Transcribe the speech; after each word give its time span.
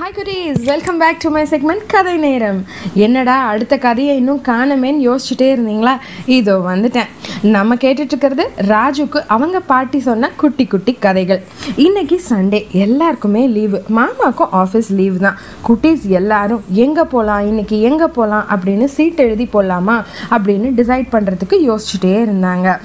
Hi 0.00 0.14
குட்டீஸ் 0.16 0.60
welcome 0.68 0.98
back 1.00 1.18
to 1.22 1.30
my 1.34 1.42
segment 1.50 1.82
கதை 1.92 2.14
நேரம் 2.16 2.60
என்னடா 3.04 3.34
அடுத்த 3.48 3.74
கதையை 3.78 4.12
இன்னும் 4.20 4.40
காணமேன்னு 4.48 5.04
யோசிச்சுட்டே 5.06 5.48
இருந்தீங்களா? 5.54 5.94
இதோ 6.36 6.54
வந்துட்டேன். 6.68 7.10
நம்ம 7.54 7.74
கேட்டுட்ருக்கிறது 7.82 8.44
ராஜுக்கு 8.72 9.20
அவங்க 9.34 9.60
பாட்டி 9.72 10.00
சொன்ன 10.08 10.30
குட்டி 10.42 10.66
குட்டி 10.66 10.92
கதைகள். 11.06 11.42
இன்னைக்கு 11.86 12.18
சண்டே 12.30 12.60
எல்லாருக்குமே 12.84 13.42
லீவு 13.56 13.80
மாமாக்கும் 13.98 14.54
ஆஃபீஸ் 14.62 14.90
லீவ் 15.00 15.18
தான். 15.26 15.38
குட்டீஸ் 15.68 16.06
எல்லாரும் 16.20 16.62
எங்கே 16.84 17.04
போகலாம் 17.14 17.46
இன்னைக்கு 17.52 17.78
எங்கே 17.90 18.08
போகலாம் 18.18 18.46
அப்படின்னு 18.54 18.88
சீட் 18.96 19.24
எழுதி 19.26 19.48
போடலாமா 19.56 19.98
அப்படின்னு 20.36 20.70
டிசைட் 20.80 21.12
பண்ணுறதுக்கு 21.16 21.58
யோசிச்சுட்டே 21.70 22.14
இருந்தாங்க. 22.26 22.78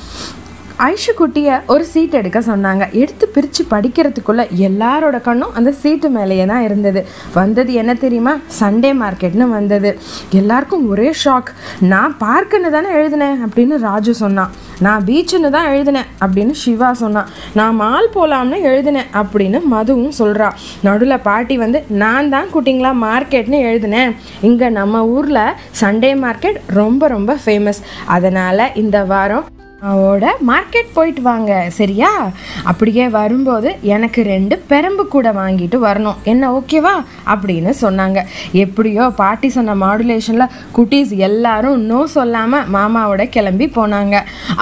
ஐஷு 0.84 1.12
குட்டியை 1.18 1.56
ஒரு 1.74 1.84
சீட் 1.92 2.16
எடுக்க 2.20 2.40
சொன்னாங்க. 2.48 2.84
எடுத்து 3.02 3.26
பிரித்து 3.36 3.62
படிக்கிறதுக்குள்ள 3.74 4.42
எல்லாரோட 4.68 5.18
கண்ணும் 5.28 5.54
அந்த 5.58 5.72
சீட்டு 5.82 6.08
மேலேயே 6.16 6.46
தான் 6.52 6.66
இருந்தது. 6.68 7.02
வந்தது 7.38 7.72
என்ன 7.82 7.92
தெரியுமா? 8.02 8.34
சண்டே 8.60 8.92
மார்க்கெட்னு 9.02 9.48
வந்தது. 9.54 9.92
எல்லாருக்கும் 10.40 10.84
ஒரே 10.94 11.10
ஷாக் 11.22 11.52
நான் 11.94 12.18
பார்க்குன்னு 12.26 12.72
தானே 12.76 12.92
எழுதினேன் 13.00 13.40
அப்படின்னு 13.48 13.78
ராஜு 13.88 14.14
சொன்னான். 14.24 14.52
நான் 14.86 15.06
பீச்சுன்னு 15.08 15.54
தான் 15.56 15.70
எழுதினேன் 15.74 16.12
அப்படின்னு 16.26 16.56
சிவா 16.64 16.92
சொன்னான். 17.04 17.32
நான் 17.60 17.80
மால் 17.84 18.14
போகலாம்னு 18.18 18.60
எழுதினேன் 18.72 19.10
அப்படின்னு 19.22 19.62
மதுவும் 19.76 20.16
சொல்கிறா 20.22 20.50
நடுவில் 20.88 21.26
பாட்டி 21.30 21.58
வந்து 21.66 21.82
நான் 22.04 22.32
தான் 22.36 22.54
குட்டிங்களா 22.56 22.94
மார்க்கெட்னு 23.08 23.60
எழுதினேன். 23.72 24.14
இங்கே 24.50 24.70
நம்ம 24.82 25.06
ஊரில் 25.16 25.44
சண்டே 25.84 26.14
மார்க்கெட் 26.26 26.62
ரொம்ப 26.82 27.08
ரொம்ப 27.18 27.34
ஃபேமஸ் 27.46 27.84
அதனால் 28.18 28.72
இந்த 28.84 29.00
வாரம் 29.14 29.46
அவோட 29.90 30.26
மார்க்கெட் 30.50 30.94
போயிட்டு 30.94 31.22
வாங்க 31.22 31.52
சரியா? 31.78 32.10
அப்படியே 32.70 33.06
வரும்போது 33.16 33.70
எனக்கு 33.96 34.22
ரெண்டு 34.30 34.56
பெரம்பு 34.72 35.04
கூட 35.16 35.28
வாங்கிட்டு 35.40 35.78
வரணும். 35.86 36.20
என்ன 36.32 36.44
ஓகேவா? 36.58 36.94
அப்படின்னு 37.34 37.72
சொன்னாங்க. 37.82 38.20
எப்படியோ 38.64 39.04
பாட்டி 39.20 39.50
சொன்ன 39.58 39.76
மாடுலேஷனில் 39.84 40.54
குட்டீஸ் 40.78 41.12
எல்லாரும் 41.28 41.84
நோ 41.90 42.00
சொல்லாமல் 42.16 42.70
மாமாவோட 42.76 43.26
கிளம்பி 43.36 43.68
போனாங்க. 43.78 44.16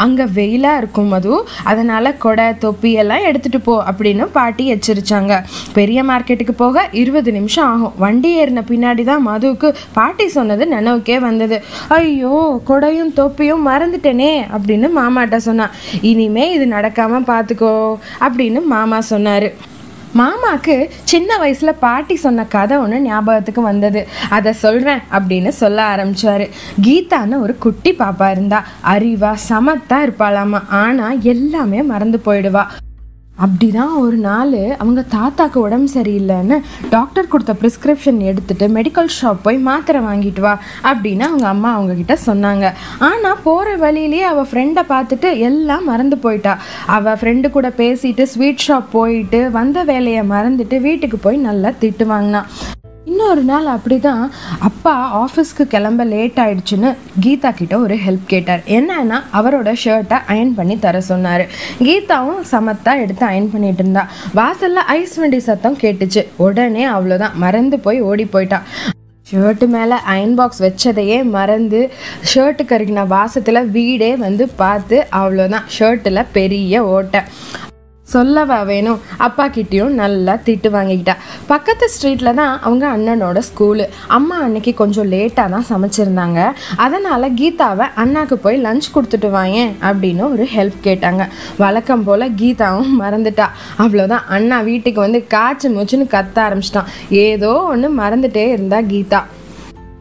அங்கே 0.03 0.25
வெயிலாக 0.39 0.81
இருக்கும் 0.81 1.11
மது 1.13 1.33
அதனால் 1.73 2.11
கொடை 2.25 2.47
தொப்பி 2.65 2.91
எல்லாம் 3.03 3.27
எடுத்துகிட்டு 3.29 3.61
போ 3.69 3.75
அப்படின்னு 3.91 4.27
பாட்டி 4.37 4.65
எச்சரித்தாங்க 4.75 5.33
பெரிய 5.77 5.99
மார்க்கெட்டுக்கு 6.11 6.55
போக 6.63 6.85
இருபது 7.03 7.31
நிமிஷம் 7.37 7.67
ஆகும். 7.71 7.95
வண்டி 8.05 8.33
ஏறின 8.41 8.65
பின்னாடி 8.71 9.05
தான் 9.11 9.25
மதுவுக்கு 9.29 9.71
பாட்டி 9.99 10.27
சொன்னது 10.37 10.63
நினைவுக்கே 10.75 11.19
வந்தது. 11.27 11.59
ஐயோ 11.99 12.35
கொடையும் 12.71 13.15
தொப்பியும் 13.21 13.65
மறந்துட்டேனே 13.71 14.31
அப்படின்னு 14.55 14.89
மாமா 14.99 15.12
மாமாட்ட 15.13 15.35
சொன்னான் 15.35 15.75
இனிமே 16.01 16.51
இது 16.51 16.65
நடக்காம 16.65 17.19
பார்த்துக்கோ 17.27 17.97
அப்படின்னு 18.19 18.65
மாமா 18.65 18.99
சொன்னாரு. 19.09 19.51
மாமாக்கு 20.15 20.89
சின்ன 21.03 21.37
வயசுல 21.37 21.71
பாட்டி 21.79 22.15
சொன்ன 22.15 22.45
கதை 22.45 22.77
ஒன்று 22.77 22.99
ஞாபகத்துக்கு 22.99 23.61
வந்தது. 23.61 24.07
அதை 24.29 24.53
சொல்றேன் 24.53 25.01
அப்படின்னு 25.11 25.47
சொல்ல 25.47 25.95
ஆரம்பிச்சாரு. 25.95 26.49
கீதான்னு 26.81 27.41
ஒரு 27.41 27.57
குட்டி 27.57 27.91
பாப்பா 27.91 28.31
இருந்தா 28.31 28.65
அறிவா 28.93 29.35
சமத்தா 29.49 29.99
இருப்பாளாமா. 30.05 30.61
ஆனா 30.69 31.11
எல்லாமே 31.33 31.81
மறந்து 31.83 32.21
போயிடுவா. 32.25 32.65
அப்படிதான் 33.41 33.93
ஒரு 33.97 34.17
நாள் 34.25 34.75
அவங்க 34.77 35.01
தாத்தாக்கு 35.13 35.57
உடம்பு 35.57 35.89
சரியில்லைன்னு 35.93 36.57
டாக்டர் 36.89 37.27
கொடுத்த 37.27 37.53
ப்ரிஸ்கிரிப்ஷன் 37.61 38.19
எடுத்துட்டு 38.29 38.67
மெடிக்கல் 38.67 39.09
ஷாப் 39.21 39.41
போய் 39.41 39.57
மாத்திரை 39.57 40.01
வாங்கிட்டு 40.01 40.39
வா 40.39 40.53
அப்படின்னு 40.83 41.25
அவங்க 41.29 41.47
அம்மா 41.47 41.73
அவங்க 41.73 41.93
கிட்ட 41.93 42.17
சொன்னாங்க. 42.25 42.73
ஆனால் 42.99 43.41
போகிற 43.43 43.75
வழியிலேயே 43.75 44.23
அவள் 44.23 44.49
ஃப்ரெண்டை 44.51 44.83
பார்த்துட்டு 44.93 45.31
எல்லாம் 45.37 45.83
மறந்து 45.83 46.17
போயிட்டா. 46.17 46.53
அவள் 46.85 47.19
ஃப்ரெண்டு 47.21 47.49
கூட 47.49 47.69
பேசிட்டு 47.81 48.23
ஸ்வீட் 48.23 48.65
ஷாப் 48.67 48.93
போயிட்டு 48.97 49.51
வந்த 49.51 49.83
வேலையை 49.83 50.23
மறந்துட்டு 50.29 50.79
வீட்டுக்கு 50.87 51.17
போய் 51.17 51.45
நல்லா 51.49 51.71
திட்டு 51.81 52.05
வாங்கினான் 52.05 52.49
இன்னொரு 53.13 53.41
நாள் 53.49 53.67
அப்படிதான். 53.73 54.21
அப்பா 54.67 54.93
ஆஃபீஸ்க்கு 55.19 55.63
கிளம்ப 55.73 56.03
லேட் 56.03 56.39
ஆயிடுச்சுன்னு 56.43 56.89
கீதா 57.23 57.49
கிட்ட 57.53 57.75
ஒரு 57.79 57.95
ஹெல்ப் 58.05 58.25
கேட்டார். 58.25 58.61
என்னன்னா 58.77 59.17
அவரோட 59.33 59.71
ஷர்ட்டை 59.83 60.17
அயன் 60.33 60.53
பண்ணி 60.55 60.75
தர 60.85 61.01
சொன்னார். 61.01 61.43
கீதாவும் 61.87 62.41
சமத்தா 62.51 62.93
எடுத்து 63.03 63.25
அயன் 63.25 63.51
பண்ணிட்டு 63.51 63.83
இருந்தா. 63.83 64.03
வாசல்ல 64.39 64.81
ஐஸ் 64.95 65.15
வண்டி 65.15 65.39
சத்தம் 65.49 65.77
கேட்டுச்சு. 65.83 66.23
உடனே 66.37 66.85
அவ்வளோதான் 66.95 67.37
மறந்து 67.45 67.79
போய் 67.79 68.01
ஓடி 68.01 68.25
போயிட்டா. 68.25 68.59
ஷர்ட்டு 69.31 69.67
மேலே 69.67 69.95
அயன் 70.13 70.35
பாக்ஸ் 70.35 70.63
வச்சதையே 70.63 71.19
மறந்து 71.37 71.81
ஷர்ட்டு 72.33 72.65
கருகின 72.71 73.07
வாசத்தில் 73.07 73.69
வீடே 73.77 74.15
வந்து 74.15 74.47
பார்த்து 74.63 74.97
அவ்வளோதான் 75.21 75.69
ஷர்ட்டில் 75.79 76.25
பெரிய 76.39 76.83
ஓட்டை. 76.95 77.21
சொல்லவா 78.13 78.57
வேணும்? 78.71 79.01
அப்பா 79.27 79.45
கிட்டேயும் 79.57 79.93
நல்லா 80.01 80.33
திட்டு 80.45 80.69
வாங்கிக்கிட்டா. 80.75 81.15
பக்கத்து 81.51 81.85
ஸ்ட்ரீட்டில் 81.93 82.37
தான் 82.39 82.53
அவங்க 82.65 82.85
அண்ணனோட 82.95 83.41
ஸ்கூலு 83.49 83.85
அம்மா 84.17 84.37
அன்னைக்கு 84.45 84.73
கொஞ்சம் 84.81 85.09
லேட்டாக 85.13 85.53
தான் 85.55 85.67
சமைச்சிருந்தாங்க. 85.71 86.39
அதனால் 86.85 87.27
கீதாவை 87.39 87.87
அண்ணாக்கு 88.03 88.37
போய் 88.45 88.63
லஞ்ச் 88.65 88.93
கொடுத்துட்டு 88.95 89.29
வாயேன் 89.37 89.71
அப்படின்னு 89.89 90.25
ஒரு 90.33 90.47
ஹெல்ப் 90.55 90.79
கேட்டாங்க. 90.87 91.25
வழக்கம் 91.63 92.05
போல் 92.07 92.27
கீதாவும் 92.41 92.91
மறந்துட்டா. 93.03 93.47
அவ்வளோதான் 93.83 94.27
அண்ணா 94.37 94.59
வீட்டுக்கு 94.71 94.99
வந்து 95.07 95.21
காய்ச்சி 95.35 95.69
மூச்சுன்னு 95.75 96.07
கத்த 96.17 96.37
ஆரம்பிச்சிட்டான். 96.47 96.91
ஏதோ 97.25 97.53
ஒன்று 97.73 97.89
மறந்துட்டே 98.01 98.45
இருந்தா 98.55 98.81
கீதா. 98.91 99.21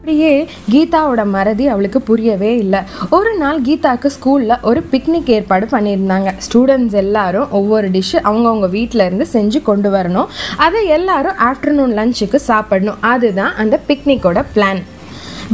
அப்படியே 0.03 0.47
கீதாவோட 0.71 1.25
மறதி 1.25 1.67
அவளுக்கு 1.67 2.01
புரியவே 2.01 2.57
இல்லை. 2.57 2.79
ஒரு 3.09 3.37
நாள் 3.37 3.61
கீதாவுக்கு 3.61 4.09
ஸ்கூலில் 4.15 4.61
ஒரு 4.61 4.85
பிக்னிக் 4.91 5.29
ஏற்பாடு 5.35 5.65
பண்ணியிருந்தாங்க. 5.65 6.29
ஸ்டூடெண்ட்ஸ் 6.45 6.97
எல்லாரும் 7.03 7.51
ஒவ்வொரு 7.51 7.89
டிஷ்ஷு 7.89 8.19
அவங்கவுங்க 8.23 8.69
வீட்டில் 8.69 9.05
இருந்து 9.05 9.27
செஞ்சு 9.33 9.61
கொண்டு 9.61 9.91
வரணும். 9.91 10.25
அதை 10.57 10.87
எல்லாரும் 10.87 11.39
ஆஃப்டர்நூன் 11.49 11.95
லஞ்சுக்கு 11.99 12.35
சாப்பிடணும். 12.35 13.01
அதுதான் 13.01 13.55
அந்த 13.55 13.79
பிக்னிக்கோட 13.87 14.43
பிளான் 14.55 14.81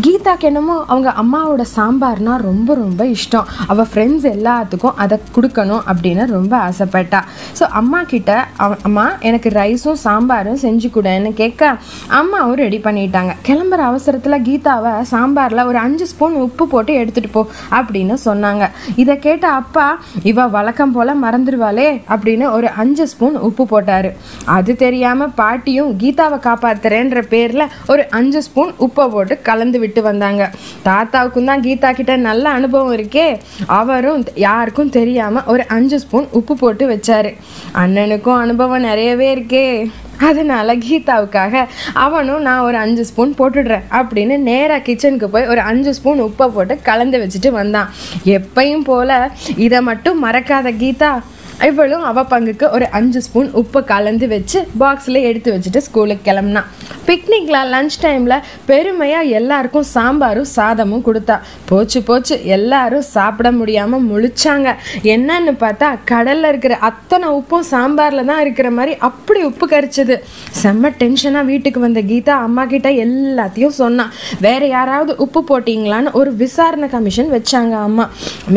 கீதாக்கு 0.02 0.40
என்னமோ 0.40 0.84
அவங்க 0.88 1.14
அம்மாவோட 1.22 1.66
சாம்பார்னா 1.76 2.38
ரொம்ப 2.38 2.74
ரொம்ப 2.74 3.04
இஷ்டம். 3.04 3.44
அவள் 3.68 3.86
ஃப்ரெண்ட்ஸ் 3.94 4.26
எல்லாத்துக்கும் 4.26 4.94
அதை 4.96 5.20
கொடுக்கணும் 5.36 5.82
அப்படின்னு 5.88 6.26
ரொம்ப 6.26 6.58
ஆசைப்பட்டா. 6.58 7.22
ஸோ 7.60 7.64
அம்மா 7.64 8.04
கிட்ட 8.04 8.46
அவ- 8.58 8.76
அம்மா 8.82 9.12
எனக்கு 9.20 9.50
ரைஸும் 9.50 9.94
சாம்பாரும் 9.94 10.58
செஞ்சு 10.58 10.90
கொடுன்னு 10.96 11.34
கேட்க 11.34 11.76
அம்மாவும் 12.08 12.56
ரெடி 12.56 12.78
பண்ணிட்டாங்க. 12.78 13.34
கிளம்புற 13.46 13.82
அவசரத்தில் 13.82 14.42
கீதாவை 14.42 15.06
சாம்பாரில் 15.12 15.66
ஒரு 15.66 15.78
அஞ்சு 15.78 16.08
ஸ்பூன் 16.08 16.34
உப்பு 16.34 16.68
போட்டு 16.68 16.94
எடுத்துகிட்டு 16.94 17.32
போ 17.32 17.48
அப்படின்னு 17.72 18.18
சொன்னாங்க. 18.26 18.70
இதை 18.96 19.20
கேட்ட 19.20 19.48
அப்பா 19.48 20.00
இவ 20.24 20.48
வழக்கம் 20.48 20.92
போல் 20.92 21.24
மறந்துடுவாளே 21.24 22.02
அப்படின்னு 22.10 22.52
ஒரு 22.52 22.70
அஞ்சு 22.70 23.08
ஸ்பூன் 23.08 23.36
உப்பு 23.36 23.68
போட்டார். 23.68 24.14
அது 24.46 24.76
தெரியாமல் 24.76 25.32
பாட்டியும் 25.36 25.98
கீதாவை 25.98 26.40
காப்பாத்துறேன்ற 26.40 27.22
பேரில் 27.22 27.68
ஒரு 27.88 28.10
அஞ்சு 28.10 28.42
ஸ்பூன் 28.42 28.72
உப்பை 28.80 29.10
போட்டு 29.10 29.42
கலந்து 29.42 29.80
விட்டு 29.80 29.88
வந்தாங்க. 29.96 30.52
தாத்தாவுக்கும் 30.86 31.44
தான் 31.44 31.62
கீதா 31.62 31.92
கிட்ட 31.92 32.16
நல்ல 32.16 32.50
அனுபவம் 32.50 32.98
இருக்கே. 32.98 33.40
அவரும் 33.66 34.26
யாருக்கும் 34.36 34.90
தெரியாமல் 34.90 35.46
ஒரு 35.46 35.64
அஞ்சு 35.68 36.00
ஸ்பூன் 36.00 36.28
உப்பு 36.32 36.56
போட்டு 36.56 36.90
வச்சாரு. 36.90 37.34
அண்ணனுக்கும் 37.74 38.40
அனுபவம் 38.40 38.82
நிறையவே 38.82 39.36
இருக்கே. 39.36 39.92
அதனால 40.22 40.76
கீதாவுக்காக 40.76 41.66
அவனும் 41.94 42.42
நான் 42.42 42.60
ஒரு 42.60 42.78
அஞ்சு 42.78 43.06
ஸ்பூன் 43.06 43.36
போட்டுடுறேன் 43.38 43.86
அப்படின்னு 43.90 44.38
நேராக 44.38 44.92
கிச்சனுக்கு 44.92 45.26
போய் 45.26 45.48
ஒரு 45.48 45.60
அஞ்சு 45.60 45.94
ஸ்பூன் 45.94 46.24
உப்பை 46.24 46.48
போட்டு 46.48 46.80
கலந்து 46.82 47.18
வச்சுட்டு 47.24 47.50
வந்தான். 47.50 47.90
எப்பையும் 48.26 48.84
போல 48.84 49.32
இதை 49.56 49.82
மட்டும் 49.82 50.26
மறக்காத 50.26 50.72
கீதா. 50.84 51.20
இவளும் 51.68 52.04
அவ 52.10 52.20
பங்குக்கு 52.32 52.66
ஒரு 52.76 52.86
அஞ்சு 52.98 53.20
ஸ்பூன் 53.26 53.50
உப்பை 53.62 53.80
கலந்து 53.92 54.26
வச்சு 54.34 54.60
பாக்ஸில் 54.82 55.20
எடுத்து 55.30 55.50
வச்சுட்டு 55.56 55.82
ஸ்கூலுக்கு 55.88 56.24
கிளம்புனா. 56.28 56.62
பிக்னிக்ல 57.08 57.58
லஞ்ச் 57.74 57.98
டைமில் 58.04 58.36
பெருமையாக 58.70 59.32
எல்லாருக்கும் 59.40 59.88
சாம்பாரும் 59.94 60.50
சாதமும் 60.56 61.04
கொடுத்தா. 61.08 61.36
போச்சு 61.70 62.00
போச்சு. 62.10 62.36
எல்லாரும் 62.58 63.06
சாப்பிட 63.16 63.50
முடியாமல் 63.60 64.06
முழிச்சாங்க. 64.10 64.68
என்னன்னு 65.14 65.54
பார்த்தா 65.64 65.90
கடலில் 66.12 66.50
இருக்கிற 66.52 66.76
அத்தனை 66.90 67.30
உப்பும் 67.40 67.68
சாம்பாரில் 67.72 68.30
தான் 68.32 68.42
இருக்கிற 68.46 68.70
மாதிரி 68.78 68.96
அப்படி 69.10 69.42
உப்பு 69.50 69.68
கரிச்சது. 69.74 70.18
செம்ம 70.62 70.94
டென்ஷனாக 71.02 71.50
வீட்டுக்கு 71.52 71.80
வந்த 71.88 72.04
கீதா 72.12 72.38
அம்மா 72.48 72.66
கிட்ட 72.74 72.92
எல்லாத்தையும் 73.06 73.78
சொன்னான் 73.82 74.14
வேற 74.48 74.62
யாராவது 74.76 75.16
உப்பு 75.28 75.44
போட்டிங்களான்னு 75.50 76.16
ஒரு 76.22 76.34
விசாரணை 76.44 76.90
கமிஷன் 76.96 77.34
வச்சாங்க 77.38 77.76
அம்மா. 77.88 78.08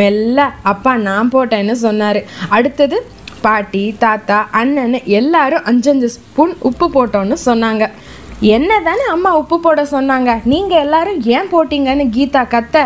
மெல்ல 0.00 0.48
அப்பா 0.74 0.94
நான் 1.08 1.32
போட்டேன்னு 1.36 1.76
சொன்னார். 1.86 2.22
அடுத்தது 2.58 2.91
பாட்டி 3.44 3.82
தாத்தா 3.98 4.38
அண்ணன் 4.60 4.98
எல்லாரும் 5.18 5.64
அஞ்சஞ்சு 5.70 6.08
ஸ்பூன் 6.16 6.52
உப்பு 6.68 6.86
போட்டோன்னு 6.94 7.36
சொன்னாங்க. 7.44 7.84
என்ன 8.56 8.70
தானே 8.86 9.04
அம்மா 9.14 9.30
உப்பு 9.40 9.56
போட 9.64 9.80
சொன்னாங்க? 9.92 10.30
நீங்கள் 10.52 10.80
எல்லாரும் 10.84 11.18
ஏன் 11.34 11.48
போட்டீங்கன்னு 11.52 12.04
கீதா 12.14 12.42
கத்த. 12.54 12.76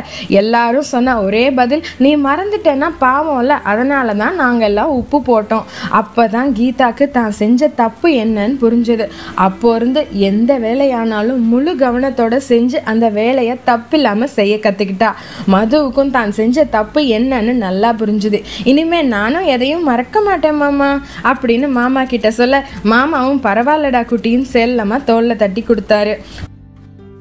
எல்லாரும் 0.41 0.89
சொன்ன 0.91 1.15
ஒரே 1.27 1.45
பதில் 1.59 1.83
நீ 2.05 2.11
மறந்துட்டேன்னா 2.25 2.89
பாவம்ல 3.05 3.55
அதனால 3.71 4.15
தான் 4.23 4.37
நாங்கள் 4.43 4.69
எல்லாம் 4.69 4.93
உப்பு 5.01 5.19
போட்டோம். 5.29 5.65
அப்போ 6.01 6.25
தான் 6.35 6.51
கீதாக்கு 6.59 7.07
தான் 7.17 7.33
செஞ்ச 7.41 7.69
தப்பு 7.83 8.11
என்னன்னு 8.25 8.57
புரிஞ்சுது. 8.65 9.07
அப்போ 9.47 9.71
இருந்து 9.79 10.03
எந்த 10.31 10.59
வேலையானாலும் 10.65 11.41
முழு 11.53 11.75
கவனத்தோட 11.85 12.41
செஞ்சு 12.51 12.81
அந்த 12.93 13.09
வேலையை 13.21 13.57
தப்பு 13.71 13.97
இல்லாமல் 14.01 14.35
செய்ய 14.37 14.57
கற்றுக்கிட்டா 14.67 15.11
மதுவுக்கும் 15.55 16.15
தான் 16.19 16.37
செஞ்ச 16.41 16.67
தப்பு 16.77 17.01
என்னன்னு 17.19 17.57
நல்லா 17.65 17.93
புரிஞ்சுது. 18.03 18.41
இனிமே 18.73 19.03
நானும் 19.15 19.49
எதையும் 19.57 19.89
மறக்க 19.93 20.17
மாட்டேன் 20.29 20.61
மாமா 20.65 20.91
அப்படின்னு 21.33 21.71
மாமா 21.81 22.05
கிட்ட 22.13 22.29
சொல்ல 22.43 22.63
மாமாவும் 22.95 23.43
பரவாயில்லடா 23.49 24.05
குட்டின்னு 24.13 24.53
செல்லமா 24.55 24.99
தோல்ல 25.11 25.35
தட்டி 25.47 25.65
கொடுத்தாரு. 25.65 26.15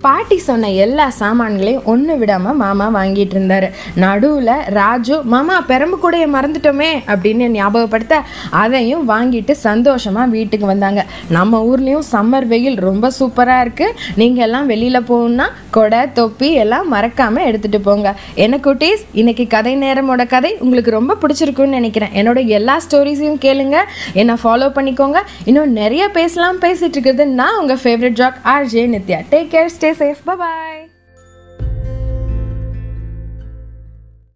பாட்டி 0.04 0.38
சொன்ன 0.46 0.70
எல்லா 0.84 1.06
சாமான்களையும் 1.20 1.86
ஒன்று 1.92 2.14
விடாமல் 2.18 2.58
மாமா 2.62 2.88
வாங்கிட்டு 2.96 3.36
இருந்தார். 3.36 3.66
நடுவில் 4.04 4.52
ராஜு 4.78 5.16
மாமா 5.34 5.56
பெரம்பு 5.70 5.98
கூடைய 6.04 6.26
மறந்துட்டோமே 6.34 6.90
அப்படின்னு 7.12 7.46
ஞாபகப்படுத்த 7.56 8.16
அதையும் 8.62 9.04
வாங்கிட்டு 9.12 9.52
சந்தோஷமாக 9.68 10.34
வீட்டுக்கு 10.36 10.66
வந்தாங்க. 10.66 11.04
நம்ம 11.38 11.62
ஊர்லேயும் 11.70 12.06
சம்மர் 12.12 12.48
வெயில் 12.54 12.78
ரொம்ப 12.88 13.12
சூப்பராக 13.20 13.64
இருக்குது 13.66 13.96
நீங்கள் 14.22 14.46
எல்லாம் 14.48 14.70
வெளியில் 14.74 15.08
போகணுன்னா 15.10 15.48
கொடை 15.78 16.02
தொப்பி 16.20 16.50
எல்லாம் 16.64 16.88
மறக்காமல் 16.96 17.48
எடுத்துகிட்டு 17.50 17.82
போங்க. 17.88 18.16
என்ன 18.46 18.60
குட்டீஸ் 18.68 19.04
இன்றைக்கி 19.22 19.48
கதை 19.56 19.76
நேரமோட 19.86 20.28
கதை 20.36 20.54
உங்களுக்கு 20.60 20.98
ரொம்ப 20.98 21.18
பிடிச்சிருக்குன்னு 21.24 21.78
நினைக்கிறேன். 21.80 22.14
என்னோட 22.22 22.46
எல்லா 22.60 22.78
ஸ்டோரிஸையும் 22.88 23.42
கேளுங்க. 23.48 23.80
என்னை 24.14 24.38
ஃபாலோ 24.44 24.70
பண்ணிக்கோங்க. 24.78 25.22
இன்னும் 25.46 25.76
நிறைய 25.82 26.04
பேசலாம் 26.20 26.62
பேசிகிட்டு 26.68 26.98
இருக்கிறது 27.00 27.26
நான் 27.42 27.60
உங்கள் 27.64 27.84
favourite 27.84 28.20
jock 28.22 28.40
RJ 28.56 28.86
Nithya. 28.96 29.22
Take 29.34 29.52
care 29.56 29.74
stay 29.76 29.94
safe 30.00 30.24
bye 30.28 30.82